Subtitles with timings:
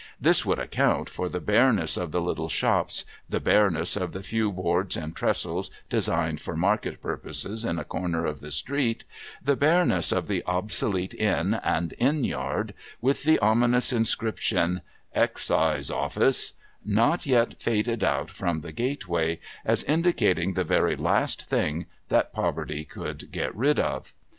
[0.19, 4.51] This would account for the bareness of the little shops, the bareness of the few
[4.51, 9.03] boards and trestles designed for market purposes in a corner of the street,
[9.43, 15.91] the bareness of the obsolete Inn and Inn Yard, with the ominous inscription * Excise
[15.91, 22.33] Office' not yet faded out from the gateway, as indicating the very last thing that
[22.33, 24.15] poverty could get rid of.